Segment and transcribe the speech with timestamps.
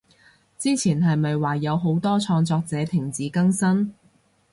[0.57, 3.93] 之前係咪話有好多創作者停止更新？